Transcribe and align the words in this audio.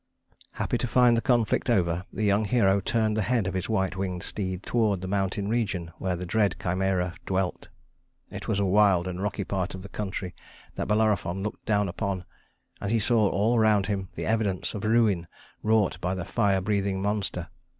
Happy 0.53 0.79
to 0.79 0.87
find 0.87 1.15
the 1.15 1.21
conflict 1.21 1.69
over, 1.69 2.05
the 2.11 2.23
young 2.25 2.43
hero 2.45 2.79
turned 2.79 3.15
the 3.15 3.21
head 3.21 3.45
of 3.45 3.53
his 3.53 3.69
white 3.69 3.95
winged 3.95 4.23
steed 4.23 4.63
toward 4.63 4.99
the 4.99 5.07
mountain 5.07 5.47
region 5.47 5.91
where 5.99 6.15
the 6.15 6.25
dread 6.25 6.55
Chimæra 6.59 7.13
dwelt. 7.27 7.69
It 8.31 8.47
was 8.47 8.57
a 8.59 8.65
wild 8.65 9.07
and 9.07 9.21
rocky 9.21 9.43
part 9.43 9.75
of 9.75 9.83
the 9.83 9.89
country 9.89 10.33
that 10.73 10.87
Bellerophon 10.87 11.43
looked 11.43 11.65
down 11.67 11.87
upon, 11.87 12.25
and 12.81 12.89
he 12.89 12.97
saw 12.97 13.29
all 13.29 13.55
around 13.55 13.85
him 13.85 14.09
the 14.15 14.25
evidence 14.25 14.73
of 14.73 14.85
ruin 14.85 15.27
wrought 15.61 16.01
by 16.01 16.15
the 16.15 16.25
fire 16.25 16.61
breathing 16.61 16.99
monster. 17.03 17.49